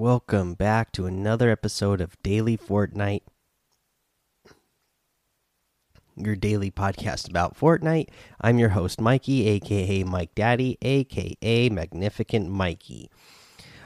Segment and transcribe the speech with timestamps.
[0.00, 3.20] welcome back to another episode of Daily Fortnite,
[6.16, 8.08] your daily podcast about Fortnite.
[8.40, 13.10] I'm your host, Mikey, aka Mike Daddy, aka Magnificent Mikey.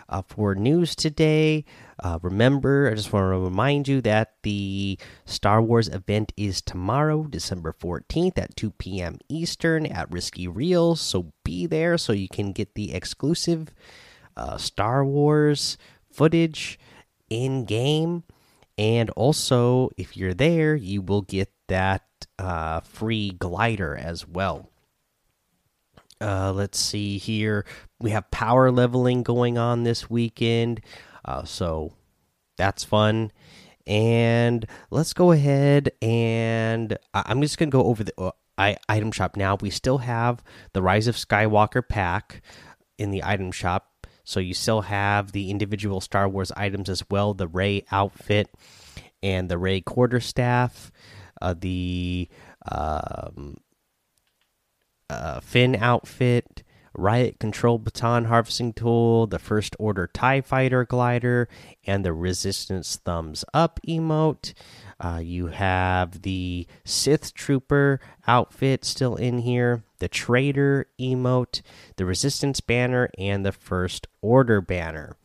[0.08, 1.64] Uh, for news today,
[1.98, 7.24] uh, remember, I just want to remind you that the Star Wars event is tomorrow,
[7.24, 9.18] December 14th at 2 p.m.
[9.28, 11.00] Eastern at Risky Reels.
[11.00, 13.74] So be there so you can get the exclusive
[14.36, 15.76] uh, Star Wars
[16.14, 16.78] footage
[17.28, 18.24] in game.
[18.76, 22.02] And also, if you're there, you will get that
[22.38, 24.70] uh, free glider as well.
[26.20, 27.64] Uh, let's see here.
[28.00, 30.80] We have power leveling going on this weekend.
[31.24, 31.92] Uh, so
[32.56, 33.30] that's fun.
[33.86, 39.36] And let's go ahead and I'm just going to go over the uh, item shop
[39.36, 39.56] now.
[39.60, 42.42] We still have the Rise of Skywalker pack
[42.98, 43.93] in the item shop.
[44.24, 48.48] So you still have the individual Star Wars items as well the Rey outfit
[49.22, 50.90] and the Rey quarterstaff,
[51.40, 52.28] uh, the
[52.70, 53.56] um,
[55.08, 56.62] uh, Finn outfit,
[56.96, 61.48] Riot Control Baton Harvesting Tool, the First Order TIE Fighter Glider,
[61.84, 64.54] and the Resistance Thumbs Up emote.
[65.00, 71.62] Uh, you have the Sith Trooper outfit still in here, the Traitor emote,
[71.96, 75.16] the Resistance banner, and the First Order banner.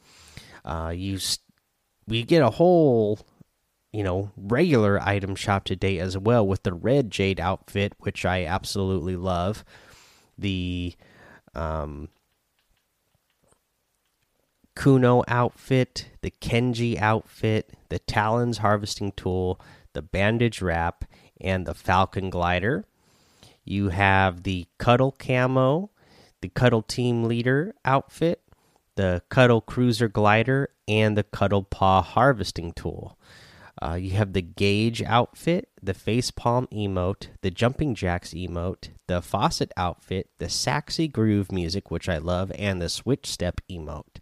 [0.64, 1.20] Uh, you
[2.08, 3.20] we get a whole
[3.92, 8.46] you know regular item shop today as well with the red jade outfit which i
[8.46, 9.66] absolutely love
[10.38, 10.94] the
[11.56, 12.08] um
[14.76, 19.60] kuno outfit the kenji outfit the talons harvesting tool
[19.94, 21.04] the bandage wrap
[21.42, 22.86] and the falcon glider
[23.70, 25.92] you have the cuddle camo
[26.42, 28.42] the cuddle team leader outfit
[28.96, 33.18] the cuddle cruiser glider and the cuddle paw harvesting tool
[33.82, 39.72] uh, you have the Gauge outfit, the Facepalm emote, the Jumping Jacks emote, the Facet
[39.78, 44.18] outfit, the Saxy Groove music, which I love, and the Switch Step emote.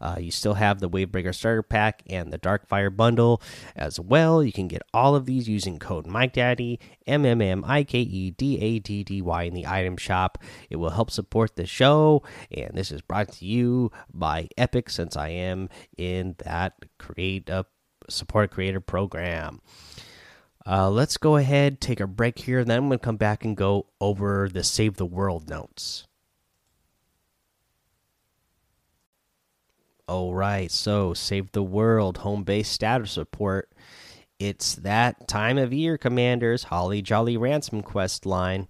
[0.00, 3.42] Uh, you still have the Wavebreaker Starter Pack and the Darkfire Bundle
[3.74, 4.44] as well.
[4.44, 8.30] You can get all of these using code MikeDaddy, M M M I K E
[8.30, 10.38] D A D D Y, in the item shop.
[10.70, 15.16] It will help support the show, and this is brought to you by Epic since
[15.16, 17.70] I am in that create up
[18.10, 19.60] support creator program.
[20.66, 23.56] Uh, let's go ahead, take a break here, then I'm going to come back and
[23.56, 26.06] go over the Save the World notes.
[30.06, 33.70] All right, so Save the World home base status report.
[34.38, 36.64] It's that time of year, Commanders.
[36.64, 38.68] Holly Jolly Ransom quest line.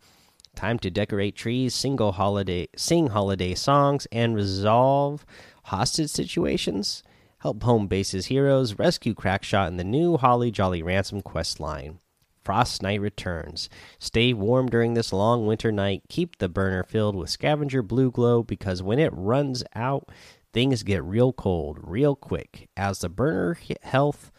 [0.54, 5.24] Time to decorate trees, single holiday, sing holiday songs, and resolve
[5.64, 7.02] hostage situations.
[7.40, 11.98] Help home base's heroes rescue Crackshot in the new Holly Jolly Ransom quest line.
[12.44, 13.70] Frostnite returns.
[13.98, 16.02] Stay warm during this long winter night.
[16.10, 20.10] Keep the burner filled with scavenger blue glow because when it runs out,
[20.52, 22.68] things get real cold real quick.
[22.76, 24.30] As the burner health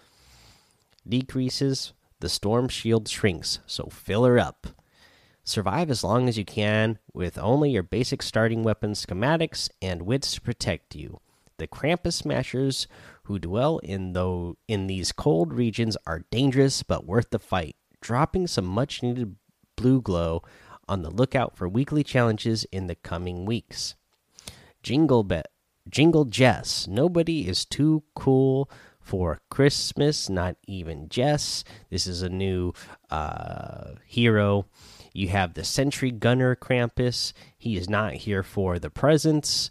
[1.07, 4.68] decreases, the storm shield shrinks, so fill her up.
[5.44, 10.35] Survive as long as you can with only your basic starting weapons, schematics, and wits
[10.35, 11.19] to protect you.
[11.62, 12.88] The Krampus Smashers
[13.26, 17.76] who dwell in though in these cold regions are dangerous but worth the fight.
[18.02, 19.36] Dropping some much needed
[19.76, 20.42] blue glow
[20.90, 23.94] on the lookout for weekly challenges in the coming weeks.
[24.82, 25.52] Jingle Bet
[25.88, 26.88] Jingle Jess.
[26.88, 28.68] Nobody is too cool
[29.00, 31.64] for Christmas, not even Jess.
[31.92, 32.74] This is a new
[33.12, 34.66] uh, hero.
[35.14, 37.34] You have the Sentry Gunner Krampus.
[37.56, 39.69] He is not here for the presents.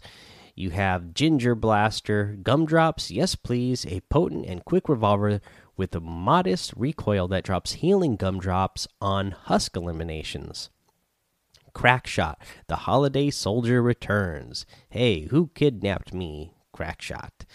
[0.55, 5.41] You have Ginger Blaster, Gumdrops, yes please, a potent and quick revolver
[5.77, 10.69] with a modest recoil that drops healing gumdrops on husk eliminations.
[11.73, 12.35] Crackshot,
[12.67, 14.65] the holiday soldier returns.
[14.89, 16.53] Hey, who kidnapped me?
[16.73, 17.45] Crackshot.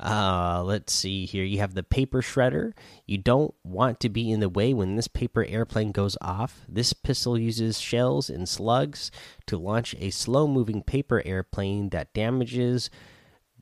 [0.00, 1.44] Uh, let's see here.
[1.44, 2.72] You have the paper shredder.
[3.06, 6.64] You don't want to be in the way when this paper airplane goes off.
[6.68, 9.10] This pistol uses shells and slugs
[9.46, 12.90] to launch a slow moving paper airplane that damages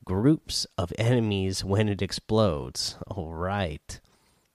[0.05, 2.97] groups of enemies when it explodes.
[3.07, 3.99] All right.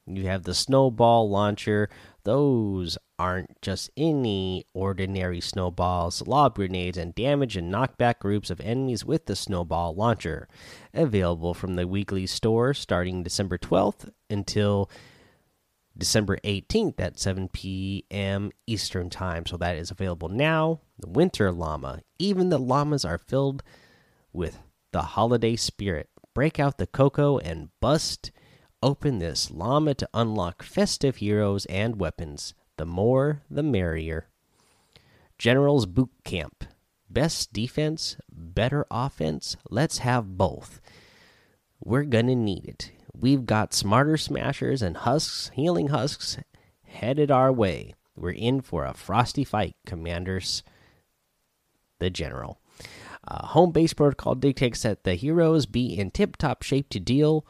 [0.07, 1.89] You have the snowball launcher.
[2.25, 6.27] Those aren't just any ordinary snowballs.
[6.27, 10.49] Lob grenades and damage and knockback groups of enemies with the snowball launcher.
[10.95, 14.91] Available from the weekly store starting December 12th until
[15.97, 18.51] December 18th at 7 p.m.
[18.67, 19.45] Eastern Time.
[19.47, 20.81] So that is available now.
[20.99, 22.01] The Winter Llama.
[22.19, 23.63] Even the llamas are filled
[24.33, 24.59] with
[24.93, 26.09] the holiday spirit.
[26.35, 28.31] break out the Coco and bust
[28.83, 32.55] open this llama to unlock festive heroes and weapons.
[32.77, 34.29] The more, the merrier.
[35.39, 36.65] General's Boot Camp.
[37.09, 39.57] Best defense, better offense.
[39.71, 40.81] Let's have both.
[41.85, 42.93] We're gonna need it.
[43.13, 46.39] We've got smarter smashers and husks, healing husks,
[46.85, 47.95] headed our way.
[48.17, 50.63] We're in for a frosty fight, commanders.
[51.99, 52.61] The general.
[53.27, 57.47] Uh, home base protocol dictates that the heroes be in tip top shape to deal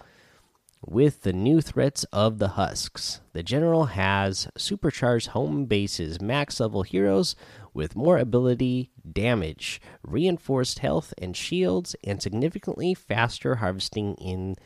[0.85, 3.21] with the new threats of the Husks.
[3.33, 7.37] The general has supercharged home base's max level heroes
[7.73, 14.57] with more ability, damage, reinforced health and shields, and significantly faster harvesting in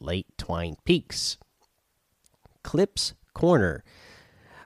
[0.00, 1.36] late twine peaks.
[2.62, 3.84] Clips Corner.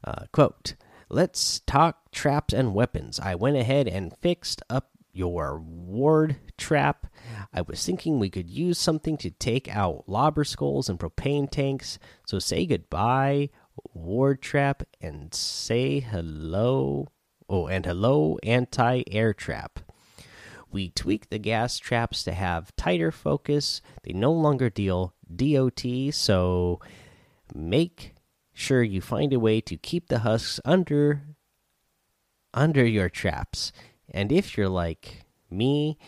[0.04, 0.74] Uh, quote
[1.08, 3.20] Let's talk traps and weapons.
[3.20, 7.06] I went ahead and fixed up your ward trap.
[7.52, 11.98] I was thinking we could use something to take out lobber skulls and propane tanks.
[12.26, 13.50] So say goodbye,
[13.92, 17.08] ward trap, and say hello.
[17.48, 19.80] Oh, and hello, anti air trap.
[20.70, 23.82] We tweak the gas traps to have tighter focus.
[24.04, 26.80] They no longer deal DOT, so
[27.54, 28.14] make
[28.54, 31.22] sure you find a way to keep the husks under
[32.54, 33.72] under your traps.
[34.10, 35.98] And if you're like me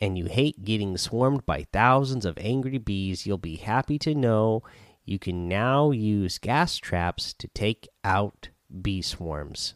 [0.00, 4.62] and you hate getting swarmed by thousands of angry bees, you'll be happy to know
[5.04, 8.50] you can now use gas traps to take out
[8.82, 9.74] bee swarms.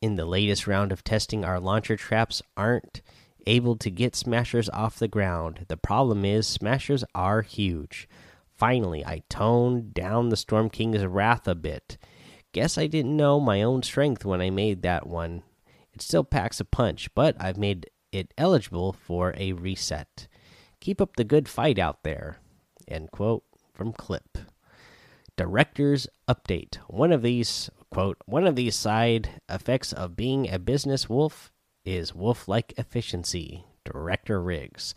[0.00, 3.02] In the latest round of testing, our launcher traps aren't
[3.46, 5.66] able to get smashers off the ground.
[5.68, 8.08] The problem is, smashers are huge.
[8.54, 11.98] Finally, I toned down the Storm King's wrath a bit.
[12.52, 15.42] Guess I didn't know my own strength when I made that one.
[15.92, 20.28] It still packs a punch, but I've made it eligible for a reset.
[20.80, 22.38] Keep up the good fight out there.
[22.86, 24.38] End quote from Clip.
[25.36, 26.76] Director's update.
[26.88, 31.50] One of these quote one of these side effects of being a business wolf
[31.84, 33.64] is wolf-like efficiency.
[33.84, 34.94] Director Riggs.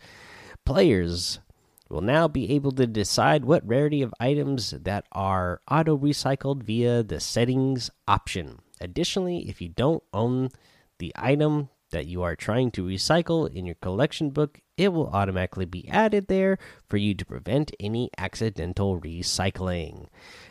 [0.64, 1.40] Players
[1.88, 7.02] will now be able to decide what rarity of items that are auto recycled via
[7.02, 8.60] the settings option.
[8.80, 10.50] Additionally, if you don't own
[10.98, 15.64] the item that you are trying to recycle in your collection book, it will automatically
[15.64, 20.06] be added there for you to prevent any accidental recycling.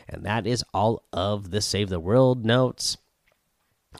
[0.08, 2.96] And that is all of the Save the World notes.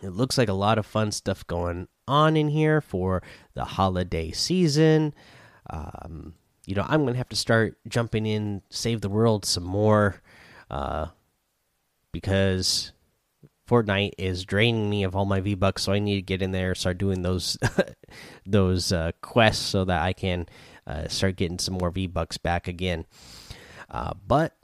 [0.03, 3.23] It looks like a lot of fun stuff going on in here for
[3.55, 5.15] the holiday season.
[5.71, 6.35] Um,
[6.67, 10.21] you know, I'm going to have to start jumping in Save the World some more
[10.71, 11.07] uh,
[12.13, 12.93] because
[13.69, 16.53] Fortnite is draining me of all my V Bucks, so I need to get in
[16.53, 17.59] there, start doing those
[18.47, 20.47] those uh, quests, so that I can
[20.87, 23.07] uh, start getting some more V Bucks back again.
[23.91, 24.57] Uh, but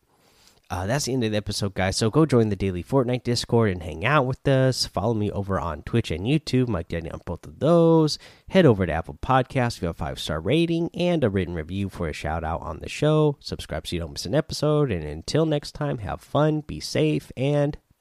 [0.72, 1.99] uh, that's the end of the episode, guys.
[1.99, 4.87] So go join the daily Fortnite Discord and hang out with us.
[4.87, 8.18] Follow me over on Twitch and YouTube, Mike Daddy on both of those.
[8.49, 12.09] Head over to Apple Podcasts, have a five star rating and a written review for
[12.09, 13.37] a shout out on the show.
[13.38, 14.90] Subscribe so you don't miss an episode.
[14.90, 17.76] And until next time, have fun, be safe, and